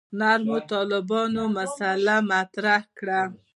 نرمو 0.19 0.57
طالبانو 0.71 1.43
مسأله 1.57 2.15
مطرح 2.29 2.81
کړه. 2.97 3.21